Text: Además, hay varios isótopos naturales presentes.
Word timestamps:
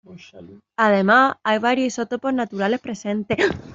Además, 0.77 1.35
hay 1.43 1.59
varios 1.59 1.87
isótopos 1.89 2.33
naturales 2.33 2.79
presentes. 2.81 3.37